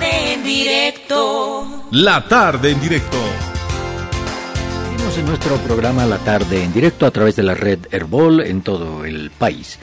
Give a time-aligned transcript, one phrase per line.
[0.00, 1.84] tarde en directo.
[1.90, 3.18] La tarde en directo.
[4.90, 8.62] Seguimos en nuestro programa La tarde en directo a través de la red Herbol en
[8.62, 9.78] todo el país.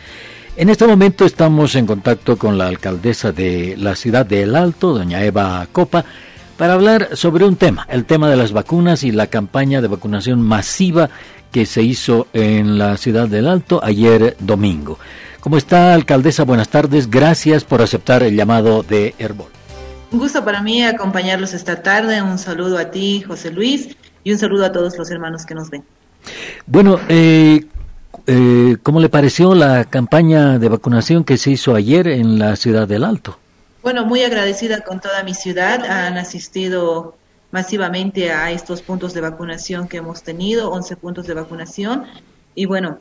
[0.55, 4.93] En este momento estamos en contacto con la alcaldesa de la ciudad de El Alto,
[4.93, 6.03] doña Eva Copa,
[6.57, 10.41] para hablar sobre un tema, el tema de las vacunas y la campaña de vacunación
[10.41, 11.11] masiva
[11.51, 14.97] que se hizo en la ciudad del Alto ayer domingo.
[15.41, 16.43] ¿Cómo está, alcaldesa?
[16.43, 17.11] Buenas tardes.
[17.11, 19.56] Gracias por aceptar el llamado de Herbol.
[20.11, 22.21] Un gusto para mí acompañarlos esta tarde.
[22.21, 25.69] Un saludo a ti, José Luis, y un saludo a todos los hermanos que nos
[25.69, 25.83] ven.
[26.65, 27.65] Bueno, eh,
[28.25, 32.87] eh, ¿cómo le pareció la campaña de vacunación que se hizo ayer en la ciudad
[32.87, 33.37] del Alto?
[33.83, 35.85] Bueno, muy agradecida con toda mi ciudad.
[35.85, 37.15] Han asistido
[37.51, 42.05] masivamente a estos puntos de vacunación que hemos tenido, 11 puntos de vacunación.
[42.55, 42.99] Y bueno,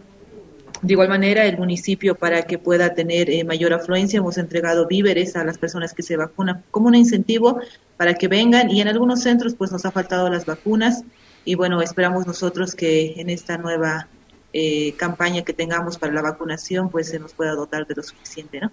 [0.83, 5.37] de igual manera, el municipio, para que pueda tener eh, mayor afluencia, hemos entregado víveres
[5.37, 7.61] a las personas que se vacunan como un incentivo
[7.97, 8.71] para que vengan.
[8.71, 11.05] Y en algunos centros, pues nos ha faltado las vacunas.
[11.45, 14.09] Y bueno, esperamos nosotros que en esta nueva
[14.53, 18.61] eh, campaña que tengamos para la vacunación, pues se nos pueda dotar de lo suficiente,
[18.61, 18.71] ¿no?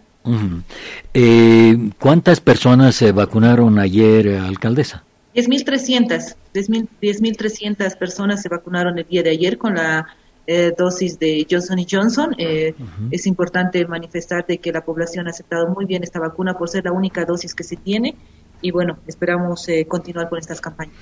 [1.13, 5.03] eh, ¿Cuántas personas se vacunaron ayer, alcaldesa?
[5.35, 10.07] 10.300, 10.300 personas se vacunaron el día de ayer con la
[10.45, 12.35] eh, dosis de Johnson y Johnson.
[12.37, 12.75] Eh,
[13.11, 16.85] Es importante manifestar de que la población ha aceptado muy bien esta vacuna por ser
[16.85, 18.15] la única dosis que se tiene
[18.63, 20.95] y bueno, esperamos eh, continuar con estas campañas.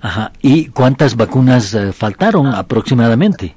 [0.00, 0.32] Ajá.
[0.42, 3.56] ¿Y cuántas vacunas eh, faltaron aproximadamente?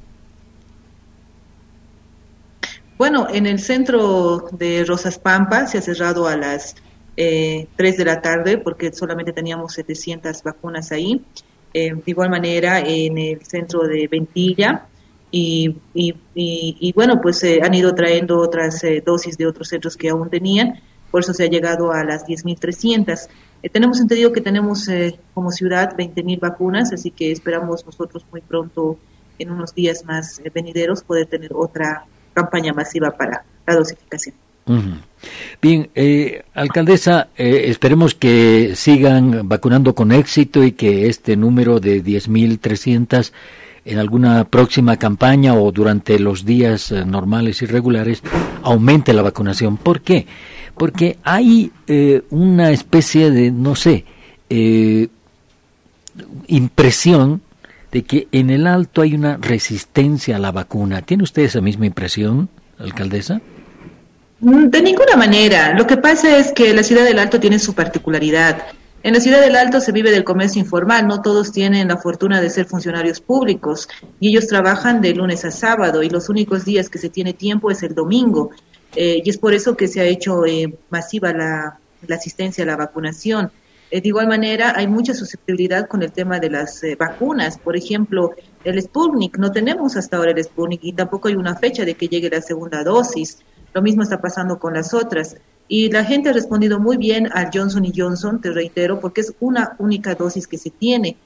[2.97, 6.75] Bueno, en el centro de Rosas Pampa se ha cerrado a las
[7.17, 11.23] eh, 3 de la tarde porque solamente teníamos 700 vacunas ahí.
[11.73, 14.85] Eh, de igual manera, en el centro de Ventilla.
[15.36, 19.98] Y, y, y, bueno, pues eh, han ido trayendo otras eh, dosis de otros centros
[19.98, 20.80] que aún tenían.
[21.09, 23.30] Por eso se ha llegado a las 10.300.
[23.64, 28.42] Eh, tenemos entendido que tenemos eh, como ciudad 20.000 vacunas, así que esperamos nosotros muy
[28.42, 29.00] pronto,
[29.39, 34.36] en unos días más eh, venideros, poder tener otra campaña masiva para la dosificación.
[35.61, 42.02] Bien, eh, alcaldesa, eh, esperemos que sigan vacunando con éxito y que este número de
[42.04, 43.33] 10.300
[43.86, 48.21] en alguna próxima campaña o durante los días eh, normales y regulares
[48.61, 49.77] aumente la vacunación.
[49.77, 50.26] ¿Por qué?
[50.77, 54.05] Porque hay eh, una especie de, no sé,
[54.49, 55.08] eh,
[56.48, 57.42] impresión
[57.92, 61.02] de que en el alto hay una resistencia a la vacuna.
[61.02, 62.49] ¿Tiene usted esa misma impresión,
[62.80, 63.42] alcaldesa?
[64.39, 65.73] De ninguna manera.
[65.73, 68.64] Lo que pasa es que la ciudad del Alto tiene su particularidad.
[69.03, 72.39] En la ciudad del Alto se vive del comercio informal, no todos tienen la fortuna
[72.39, 73.89] de ser funcionarios públicos
[74.21, 77.69] y ellos trabajan de lunes a sábado y los únicos días que se tiene tiempo
[77.69, 78.52] es el domingo.
[78.95, 82.67] Eh, y es por eso que se ha hecho eh, masiva la, la asistencia a
[82.67, 83.52] la vacunación.
[83.92, 87.58] Eh, de igual manera, hay mucha susceptibilidad con el tema de las vacunas.
[87.58, 88.31] Por ejemplo,
[88.63, 92.08] el Sputnik, no tenemos hasta ahora el Sputnik y tampoco hay una fecha de que
[92.08, 93.39] llegue la segunda dosis.
[93.73, 95.36] Lo mismo está pasando con las otras.
[95.67, 99.33] Y la gente ha respondido muy bien al Johnson y Johnson, te reitero, porque es
[99.39, 101.17] una única dosis que se tiene.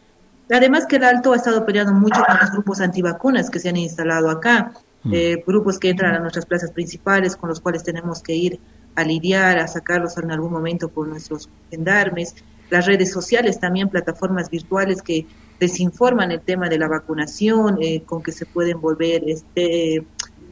[0.49, 3.77] Además que el Alto ha estado peleando mucho con los grupos antivacunas que se han
[3.77, 4.73] instalado acá,
[5.11, 8.59] eh, grupos que entran a nuestras plazas principales con los cuales tenemos que ir
[8.95, 12.35] a lidiar, a sacarlos en algún momento por nuestros gendarmes,
[12.69, 15.25] las redes sociales también, plataformas virtuales que
[15.59, 20.05] desinforman el tema de la vacunación, eh, con que se pueden volver este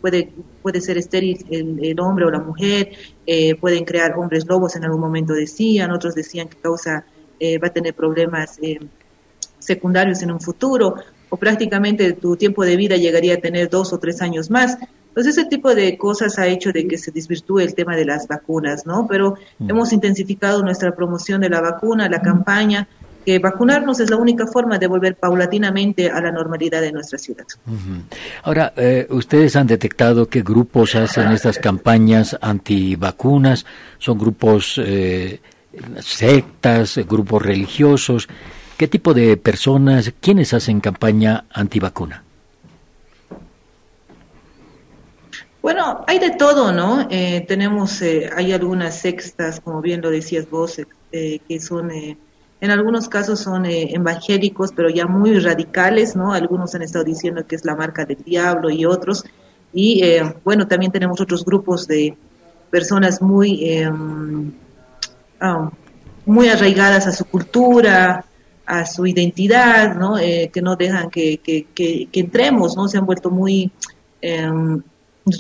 [0.06, 2.92] puede, puede ser estéril el, el hombre o la mujer,
[3.26, 7.06] eh, pueden crear hombres lobos en algún momento decían, otros decían que causa,
[7.40, 8.78] eh, va a tener problemas eh,
[9.58, 10.94] secundarios en un futuro,
[11.28, 14.78] o prácticamente tu tiempo de vida llegaría a tener dos o tres años más.
[15.08, 18.28] Entonces ese tipo de cosas ha hecho de que se desvirtúe el tema de las
[18.28, 19.08] vacunas, ¿no?
[19.08, 22.88] Pero hemos intensificado nuestra promoción de la vacuna, la campaña,
[23.26, 27.46] que vacunarnos es la única forma de volver paulatinamente a la normalidad de nuestra ciudad.
[28.44, 33.66] Ahora, eh, ustedes han detectado qué grupos hacen estas campañas antivacunas,
[33.98, 35.40] son grupos eh,
[36.00, 38.28] sectas, grupos religiosos.
[38.78, 42.24] ¿Qué tipo de personas, quiénes hacen campaña antivacuna?
[45.62, 47.08] Bueno, hay de todo, ¿no?
[47.10, 50.80] Eh, tenemos, eh, hay algunas sextas, como bien lo decías vos,
[51.12, 52.18] eh, que son, eh,
[52.66, 56.34] en algunos casos son eh, evangélicos, pero ya muy radicales, ¿no?
[56.34, 59.24] Algunos han estado diciendo que es la marca del diablo y otros.
[59.74, 62.18] Y eh, bueno, también tenemos otros grupos de
[62.70, 63.90] personas muy, eh,
[66.26, 68.26] muy arraigadas a su cultura,
[68.66, 70.18] a su identidad, ¿no?
[70.18, 72.88] Eh, que no dejan que, que, entremos, ¿no?
[72.88, 73.72] Se han vuelto muy
[74.22, 74.50] eh,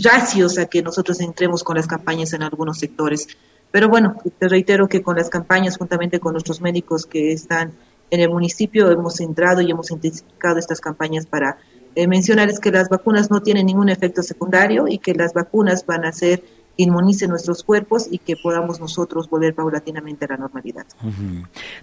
[0.03, 3.27] racios a que nosotros entremos con las campañas en algunos sectores.
[3.75, 7.73] Pero bueno, te reitero que con las campañas, juntamente con nuestros médicos que están
[8.09, 11.57] en el municipio, hemos entrado y hemos intensificado estas campañas para
[11.93, 16.05] eh, mencionarles que las vacunas no tienen ningún efecto secundario y que las vacunas van
[16.05, 16.41] a ser
[16.77, 20.85] inmunicen nuestros cuerpos y que podamos nosotros volver paulatinamente a la normalidad.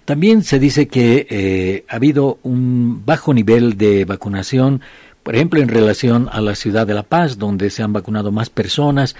[0.03, 4.81] También se dice que eh, ha habido un bajo nivel de vacunación,
[5.21, 8.49] por ejemplo, en relación a la ciudad de La Paz, donde se han vacunado más
[8.49, 9.15] personas.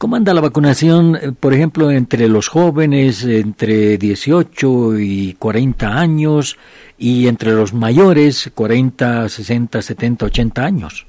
[0.00, 6.56] ¿Cómo anda la vacunación, eh, por ejemplo, entre los jóvenes entre 18 y 40 años
[6.96, 11.06] y entre los mayores 40, 60, 70, 80 años?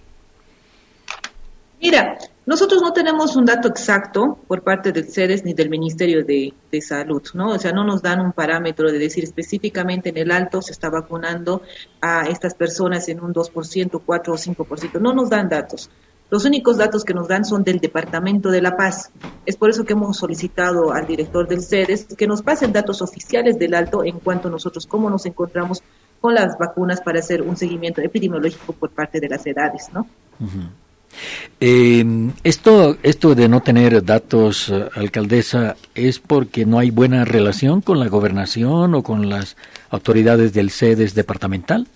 [1.81, 6.53] Mira, nosotros no tenemos un dato exacto por parte del CEDES ni del Ministerio de,
[6.81, 7.51] Salud, ¿no?
[7.51, 10.89] O sea, no nos dan un parámetro de decir específicamente en el alto se está
[10.89, 11.61] vacunando
[12.01, 14.99] a estas personas en un 2%, 4 o 5%.
[14.99, 15.89] No nos dan datos.
[16.31, 19.11] Los únicos datos que nos dan son del Departamento de La Paz.
[19.45, 23.59] Es por eso que hemos solicitado al director del CEDES que nos pasen datos oficiales
[23.59, 25.83] del alto en cuanto a nosotros cómo nos encontramos
[26.21, 30.07] con las vacunas para hacer un seguimiento epidemiológico por parte de las edades, ¿no?
[31.59, 37.81] Eh, esto, esto de no tener datos, eh, alcaldesa, es porque no hay buena relación
[37.81, 39.57] con la gobernación o con las
[39.89, 41.87] autoridades del SEDES departamental.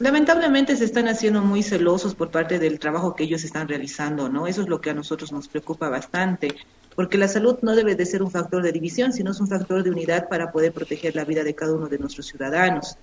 [0.00, 4.46] Lamentablemente se están haciendo muy celosos por parte del trabajo que ellos están realizando, ¿no?
[4.46, 6.54] Eso es lo que a nosotros nos preocupa bastante,
[6.94, 9.82] porque la salud no debe de ser un factor de división, sino es un factor
[9.82, 12.96] de unidad para poder proteger la vida de cada uno de nuestros ciudadanos.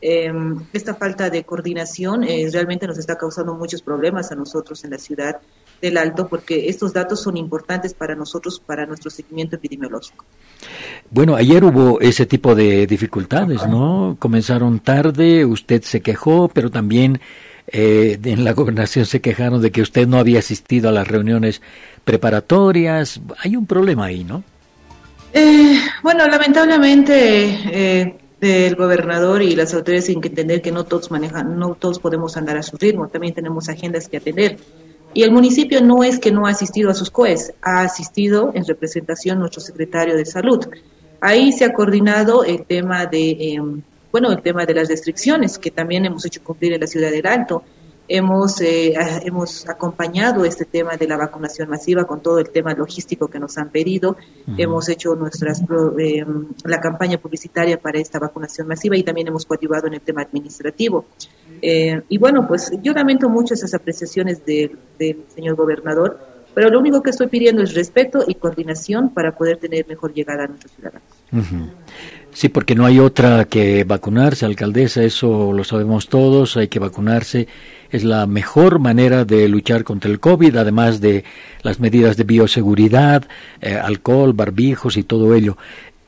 [0.00, 4.92] Em, esta falta de coordinación eh, realmente nos está causando muchos problemas a nosotros en
[4.92, 5.40] la ciudad
[5.80, 10.24] del Alto porque estos datos son importantes para nosotros, para nuestro seguimiento epidemiológico.
[11.10, 14.16] Bueno, ayer hubo ese tipo de dificultades, ¿no?
[14.18, 17.20] Comenzaron tarde, usted se quejó, pero también
[17.68, 21.60] eh, en la gobernación se quejaron de que usted no había asistido a las reuniones
[22.04, 23.20] preparatorias.
[23.42, 24.42] Hay un problema ahí, ¿no?
[25.32, 31.58] Eh, bueno, lamentablemente el gobernador y las autoridades tienen que entender que no todos manejan,
[31.58, 34.58] no todos podemos andar a su ritmo, también tenemos agendas que atender.
[35.14, 38.64] Y el municipio no es que no ha asistido a sus COES, ha asistido en
[38.66, 40.66] representación nuestro secretario de salud.
[41.20, 43.80] Ahí se ha coordinado el tema de, em,
[44.10, 47.26] bueno, el tema de las restricciones que también hemos hecho cumplir en la ciudad del
[47.26, 47.62] Alto
[48.08, 53.28] hemos, eh, hemos acompañado este tema de la vacunación masiva con todo el tema logístico
[53.28, 54.16] que nos han pedido.
[54.58, 55.62] Hemos hecho nuestras
[55.98, 56.24] eh,
[56.64, 61.06] la campaña publicitaria para esta vacunación masiva y también hemos coadyuvado en el tema administrativo.
[61.62, 64.78] Eh, y bueno, pues yo lamento mucho esas apreciaciones del
[65.34, 66.18] señor gobernador,
[66.54, 70.44] pero lo único que estoy pidiendo es respeto y coordinación para poder tener mejor llegada
[70.44, 71.02] a nuestros ciudadanos.
[72.34, 77.46] Sí, porque no hay otra que vacunarse, alcaldesa, eso lo sabemos todos, hay que vacunarse.
[77.92, 81.22] Es la mejor manera de luchar contra el COVID, además de
[81.62, 83.28] las medidas de bioseguridad,
[83.60, 85.56] eh, alcohol, barbijos y todo ello.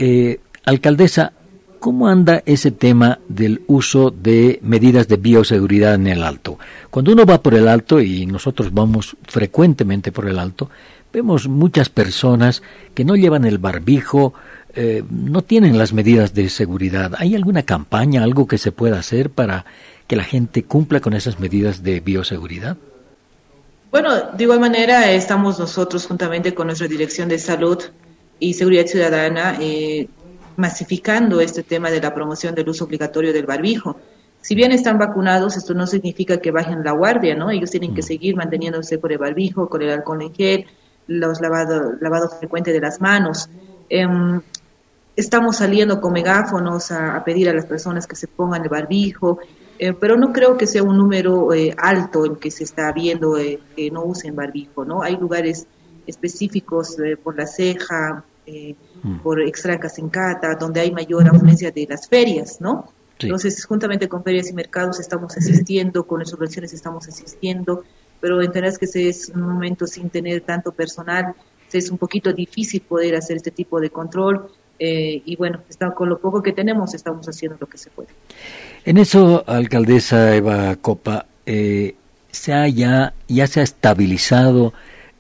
[0.01, 1.33] Eh, alcaldesa,
[1.79, 6.59] ¿cómo anda ese tema del uso de medidas de bioseguridad en el alto?
[6.91, 10.71] Cuando uno va por el alto, y nosotros vamos frecuentemente por el alto,
[11.13, 12.65] vemos muchas personas
[12.95, 14.35] que no llevan el barbijo,
[14.77, 17.13] eh, no tienen las medidas de seguridad.
[17.17, 19.65] ¿Hay alguna campaña, algo que se pueda hacer para
[20.07, 22.77] que la gente cumpla con esas medidas de bioseguridad?
[23.91, 27.79] Bueno, de igual manera estamos nosotros juntamente con nuestra Dirección de Salud
[28.39, 30.09] y Seguridad Ciudadana eh,
[30.57, 33.97] masificando este tema de la promoción del uso obligatorio del barbijo.
[34.43, 37.51] Si bien están vacunados, esto no significa que bajen la guardia, ¿no?
[37.51, 38.07] Ellos tienen que mm.
[38.07, 40.67] seguir manteniéndose por el barbijo, con el alcohol en gel,
[41.07, 43.49] los lavado, lavado frecuente de las manos.
[43.89, 44.41] Em,
[45.17, 49.39] estamos saliendo con megáfonos a, pedir a las personas que se pongan el barbijo,
[49.79, 53.37] eh, pero no creo que sea un número eh, alto el que se está viendo
[53.39, 55.03] eh, que no usen barbijo, ¿no?
[55.03, 55.67] Hay lugares
[56.07, 58.25] específicos por la ceja,
[59.03, 59.17] mm.
[59.23, 62.93] por extra Cata, donde hay mayor afluencia de las ferias, ¿no?
[63.19, 67.83] Entonces, juntamente con ferias y mercados estamos asistiendo, con las subvenciones estamos asistiendo,
[68.21, 71.35] pero entenderás que ese es un momento sin tener tanto personal,
[71.73, 76.09] es un poquito difícil poder hacer este tipo de control eh, y bueno, está, con
[76.09, 78.09] lo poco que tenemos estamos haciendo lo que se puede.
[78.85, 81.95] En eso, alcaldesa Eva Copa, eh,
[82.31, 84.73] se ha ya, ya se ha estabilizado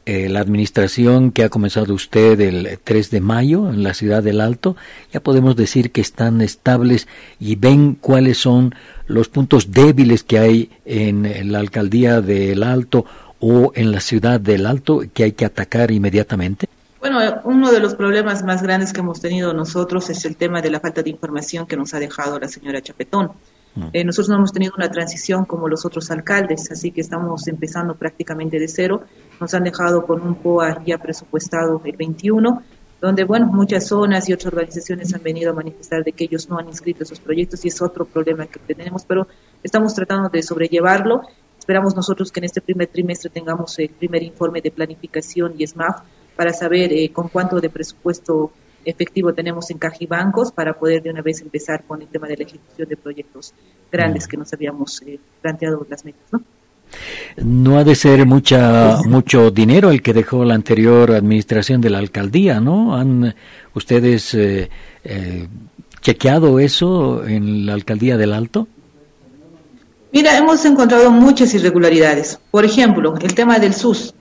[0.04, 4.40] eh, la administración que ha comenzado usted el 3 de mayo en la ciudad del
[4.40, 4.76] Alto.
[5.12, 7.08] Ya podemos decir que están estables
[7.40, 8.74] y ven cuáles son
[9.06, 13.04] los puntos débiles que hay en la alcaldía del Alto
[13.40, 16.68] o en la ciudad del Alto que hay que atacar inmediatamente.
[17.00, 20.70] Bueno, uno de los problemas más grandes que hemos tenido nosotros es el tema de
[20.70, 23.32] la falta de información que nos ha dejado la señora Chapetón.
[23.74, 23.88] Mm.
[23.92, 27.94] Eh, nosotros no hemos tenido una transición como los otros alcaldes, así que estamos empezando
[27.94, 29.02] prácticamente de cero
[29.38, 32.62] nos han dejado con un POA ya presupuestado el 21,
[33.00, 36.58] donde, bueno, muchas zonas y otras organizaciones han venido a manifestar de que ellos no
[36.58, 39.28] han inscrito esos proyectos y es otro problema que tenemos, pero
[39.62, 41.22] estamos tratando de sobrellevarlo.
[41.58, 46.00] Esperamos nosotros que en este primer trimestre tengamos el primer informe de planificación y SMAF
[46.36, 48.52] para saber eh, con cuánto de presupuesto
[48.84, 52.44] efectivo tenemos en Cajibancos para poder de una vez empezar con el tema de la
[52.44, 53.52] ejecución de proyectos
[53.90, 54.28] grandes mm.
[54.28, 56.42] que nos habíamos eh, planteado las metas, ¿no?
[57.36, 61.98] No ha de ser mucha mucho dinero el que dejó la anterior administración de la
[61.98, 62.96] alcaldía, ¿no?
[62.96, 63.34] ¿Han
[63.74, 64.70] ustedes eh,
[65.04, 65.48] eh,
[66.00, 68.68] chequeado eso en la alcaldía del Alto?
[70.12, 72.38] Mira, hemos encontrado muchas irregularidades.
[72.50, 74.14] Por ejemplo, el tema del SUS.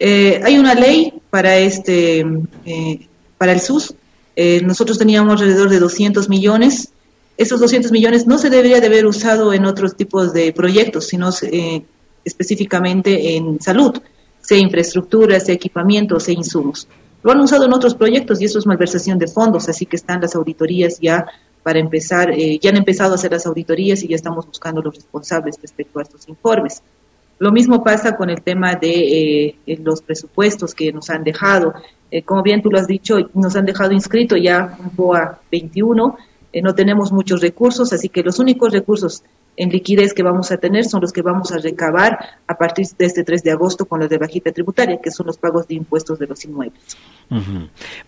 [0.00, 2.26] Eh, hay una ley para este
[3.38, 3.94] para el SUS.
[4.64, 6.88] nosotros teníamos alrededor de 200 millones.
[7.36, 11.30] Esos 200 millones no se debería de haber usado en otros tipos de proyectos, sino
[12.24, 14.00] específicamente en salud,
[14.40, 16.88] sea infraestructura, sea equipamiento, sea insumos.
[17.22, 20.20] Lo han usado en otros proyectos y eso es malversación de fondos, así que están
[20.20, 21.26] las auditorías ya
[21.62, 24.94] para empezar, eh, ya han empezado a hacer las auditorías y ya estamos buscando los
[24.94, 26.82] responsables respecto a estos informes.
[27.40, 31.74] Lo mismo pasa con el tema de eh, los presupuestos que nos han dejado.
[32.10, 36.16] Eh, como bien tú lo has dicho, nos han dejado inscrito ya un BOA 21,
[36.62, 39.22] no tenemos muchos recursos, así que los únicos recursos
[39.60, 43.04] en liquidez que vamos a tener son los que vamos a recabar a partir de
[43.04, 46.18] este 3 de agosto con los de bajita tributaria, que son los pagos de impuestos
[46.18, 46.96] de los inmuebles.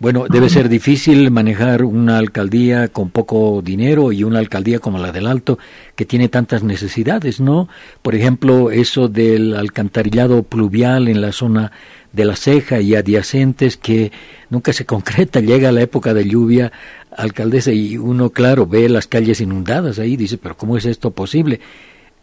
[0.00, 5.12] Bueno, debe ser difícil manejar una alcaldía con poco dinero y una alcaldía como la
[5.12, 5.58] del Alto
[5.94, 7.68] que tiene tantas necesidades, ¿no?
[8.00, 11.70] Por ejemplo, eso del alcantarillado pluvial en la zona
[12.12, 14.12] de la ceja y adyacentes que
[14.50, 16.72] nunca se concreta, llega la época de lluvia,
[17.16, 21.41] alcaldesa, y uno, claro, ve las calles inundadas ahí, dice, pero ¿cómo es esto posible?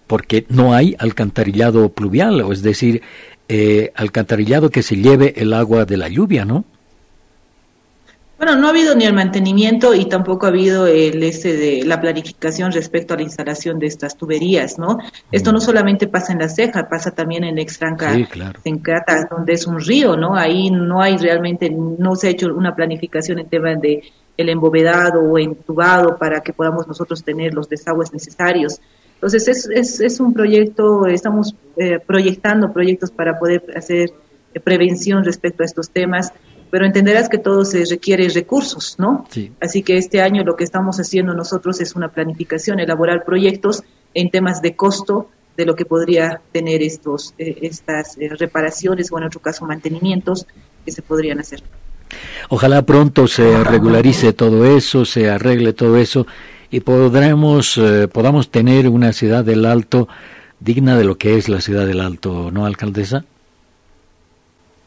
[0.07, 3.01] Porque no hay alcantarillado pluvial, o es decir,
[3.47, 6.65] eh, alcantarillado que se lleve el agua de la lluvia, ¿no?
[8.39, 11.99] Bueno, no ha habido ni el mantenimiento y tampoco ha habido el este de la
[11.99, 14.97] planificación respecto a la instalación de estas tuberías, ¿no?
[15.29, 18.15] Esto no solamente pasa en la ceja, pasa también en Extranca,
[18.63, 20.37] en Cata, donde es un río, ¿no?
[20.37, 24.03] Ahí no hay realmente, no se ha hecho una planificación en tema de
[24.37, 28.79] el embovedado o entubado para que podamos nosotros tener los desagües necesarios.
[29.19, 34.11] Entonces es, es, es un proyecto, estamos eh, proyectando proyectos para poder hacer
[34.53, 36.31] eh, prevención respecto a estos temas
[36.69, 39.25] pero entenderás que todo se requiere recursos, ¿no?
[39.29, 39.51] Sí.
[39.59, 43.83] Así que este año lo que estamos haciendo nosotros es una planificación, elaborar proyectos
[44.13, 49.17] en temas de costo de lo que podría tener estos eh, estas eh, reparaciones o
[49.17, 50.45] en otro caso mantenimientos
[50.85, 51.63] que se podrían hacer.
[52.49, 56.25] Ojalá pronto se regularice todo eso, se arregle todo eso
[56.71, 60.07] y podremos eh, podamos tener una ciudad del Alto
[60.59, 63.25] digna de lo que es la ciudad del Alto, ¿no, alcaldesa?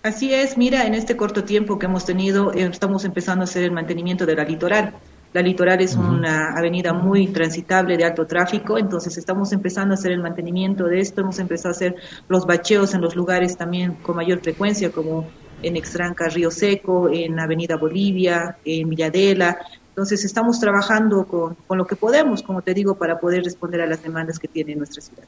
[0.03, 3.63] Así es, mira, en este corto tiempo que hemos tenido, eh, estamos empezando a hacer
[3.63, 4.95] el mantenimiento de la litoral.
[5.33, 10.13] La litoral es una avenida muy transitable de alto tráfico, entonces estamos empezando a hacer
[10.13, 11.95] el mantenimiento de esto, hemos empezado a hacer
[12.29, 15.27] los bacheos en los lugares también con mayor frecuencia, como
[15.63, 19.57] en Extranca, Río Seco, en Avenida Bolivia, en Villadela.
[19.93, 23.87] Entonces estamos trabajando con, con lo que podemos, como te digo, para poder responder a
[23.87, 25.25] las demandas que tiene nuestra ciudad.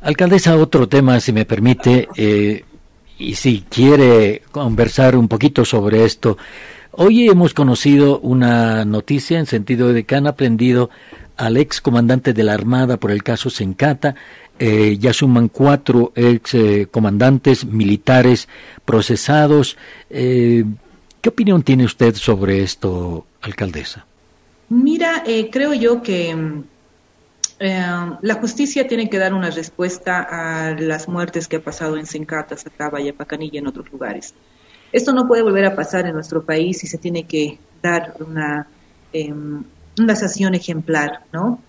[0.00, 2.08] Alcaldesa, otro tema, si me permite.
[2.16, 2.64] Eh,
[3.18, 6.38] y si quiere conversar un poquito sobre esto,
[6.92, 10.90] hoy hemos conocido una noticia en sentido de que han aprendido
[11.36, 14.16] al ex comandante de la Armada por el caso Sencata.
[14.58, 16.56] Eh, ya suman cuatro ex
[16.90, 18.48] comandantes militares
[18.84, 19.76] procesados.
[20.10, 20.64] Eh,
[21.20, 24.06] ¿Qué opinión tiene usted sobre esto, alcaldesa?
[24.68, 26.62] Mira, creo yo que
[27.60, 27.86] eh,
[28.20, 32.56] la justicia tiene que dar una respuesta a las muertes que ha pasado en Sencata,
[32.56, 34.34] Sacaba, Yapacaní y en otros lugares.
[34.92, 38.66] Esto no puede volver a pasar en nuestro país y se tiene que dar una,
[39.12, 39.32] eh,
[39.98, 41.60] una sanción ejemplar, ¿no?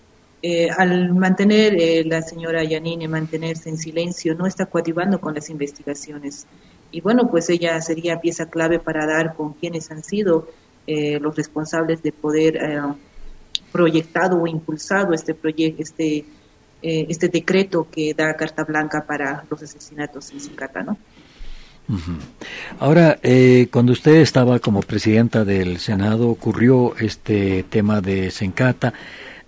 [0.42, 5.50] Eh, al mantener eh, la señora Yanine, mantenerse en silencio, no está coadyuvando con las
[5.50, 6.46] investigaciones.
[6.90, 10.48] Y bueno, pues ella sería pieza clave para dar con quienes han sido
[10.86, 12.58] los responsables de poder
[13.70, 16.24] proyectado o impulsado este proyecto, este,
[16.82, 20.98] eh, este decreto que da carta blanca para los asesinatos en Sincata, ¿no?
[22.78, 28.94] Ahora, eh, cuando usted estaba como presidenta del Senado, ocurrió este tema de Sencata.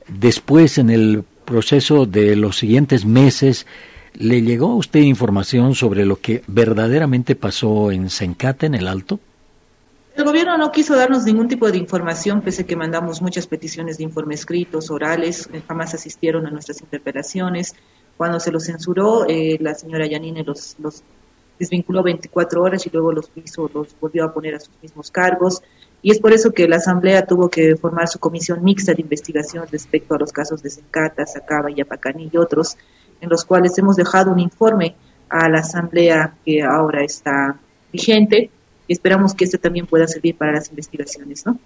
[0.08, 3.64] Después, en el proceso de los siguientes meses,
[4.14, 9.20] ¿le llegó a usted información sobre lo que verdaderamente pasó en Sencata, en el Alto?
[10.14, 13.96] El gobierno no quiso darnos ningún tipo de información, pese a que mandamos muchas peticiones
[13.96, 17.74] de informes escritos, orales, eh, jamás asistieron a nuestras interpelaciones.
[18.18, 21.02] Cuando se los censuró, eh, la señora Yanine los, los
[21.58, 25.62] desvinculó 24 horas y luego los hizo, los volvió a poner a sus mismos cargos.
[26.02, 29.64] Y es por eso que la Asamblea tuvo que formar su comisión mixta de investigación
[29.70, 32.76] respecto a los casos de Sencata, Sacaba, Yapacani y otros,
[33.22, 34.94] en los cuales hemos dejado un informe
[35.30, 37.58] a la Asamblea que ahora está
[37.90, 38.50] vigente
[38.88, 41.58] esperamos que este también pueda servir para las investigaciones, ¿no?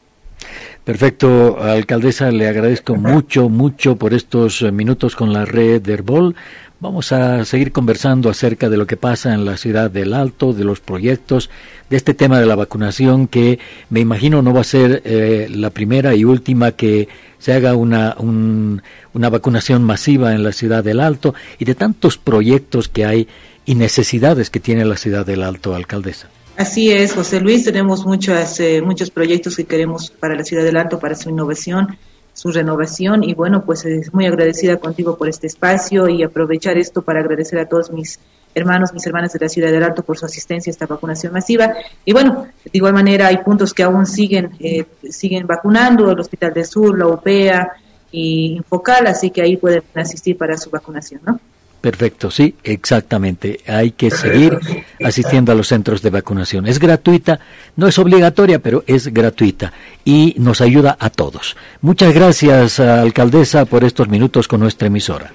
[0.85, 6.37] Perfecto, alcaldesa, le agradezco mucho, mucho por estos minutos con la red de Herbol.
[6.79, 10.63] Vamos a seguir conversando acerca de lo que pasa en la ciudad del Alto, de
[10.63, 11.49] los proyectos,
[11.89, 13.59] de este tema de la vacunación que
[13.89, 17.09] me imagino no va a ser eh, la primera y última que
[17.39, 22.89] se haga una, una vacunación masiva en la ciudad del Alto y de tantos proyectos
[22.89, 23.27] que hay
[23.65, 26.29] y necesidades que tiene la ciudad del Alto, alcaldesa.
[26.57, 30.77] Así es, José Luis, tenemos muchos, eh, muchos proyectos que queremos para la ciudad del
[30.77, 31.99] Alto, para su innovación
[32.37, 37.01] su renovación y bueno, pues es muy agradecida contigo por este espacio y aprovechar esto
[37.01, 38.21] para agradecer a todos mis
[38.55, 41.73] hermanos, mis hermanas de la Ciudad del Alto por su asistencia a esta vacunación masiva.
[42.05, 46.53] Y bueno, de igual manera hay puntos que aún siguen, eh, siguen vacunando, el Hospital
[46.53, 47.73] del Sur, la UPEA
[48.13, 51.41] y Infocal, así que ahí pueden asistir para su vacunación, ¿no?
[51.87, 53.61] Perfecto, sí, exactamente.
[53.65, 54.59] Hay que seguir
[55.05, 56.67] asistiendo a los centros de vacunación.
[56.67, 57.39] Es gratuita,
[57.77, 59.73] no es obligatoria, pero es gratuita
[60.05, 61.57] y nos ayuda a todos.
[61.83, 65.33] Muchas gracias, alcaldesa, por estos minutos con nuestra emisora.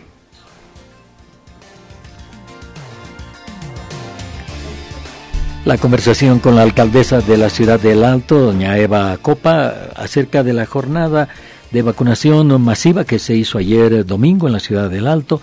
[5.63, 10.51] La conversación con la alcaldesa de la ciudad del Alto, doña Eva Copa, acerca de
[10.51, 11.29] la jornada
[11.71, 15.41] de vacunación masiva que se hizo ayer domingo en la ciudad del Alto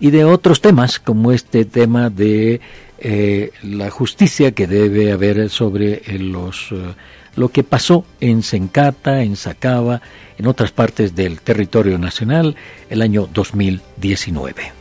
[0.00, 2.60] y de otros temas como este tema de
[2.98, 6.94] eh, la justicia que debe haber sobre eh, los eh,
[7.36, 10.02] lo que pasó en Sencata, en Sacaba,
[10.36, 12.56] en otras partes del territorio nacional
[12.90, 14.79] el año 2019.